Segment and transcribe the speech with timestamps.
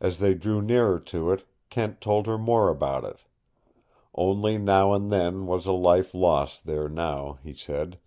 [0.00, 3.18] As they drew nearer to it, Kent told her more about it.
[4.12, 8.00] Only now and then was a life lost there now, he said.